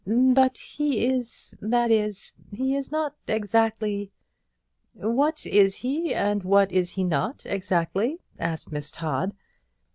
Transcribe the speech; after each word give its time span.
"But 0.07 0.57
he 0.57 1.05
is 1.05 1.55
that 1.61 1.91
is, 1.91 2.33
he 2.51 2.75
is 2.75 2.91
not 2.91 3.13
exactly" 3.27 4.09
"What 4.95 5.45
is 5.45 5.75
he, 5.75 6.11
and 6.11 6.41
what 6.41 6.71
is 6.71 6.89
he 6.89 7.03
not, 7.03 7.45
exactly?" 7.45 8.17
asked 8.39 8.71
Miss 8.71 8.89
Todd. 8.89 9.35